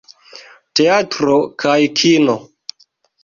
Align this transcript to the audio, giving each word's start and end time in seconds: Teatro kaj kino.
Teatro 0.79 1.35
kaj 1.63 1.75
kino. 1.99 2.37